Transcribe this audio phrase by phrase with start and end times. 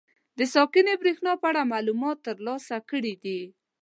[0.37, 3.39] د ساکنې برېښنا په اړه معلومات تر لاسه کړي دي.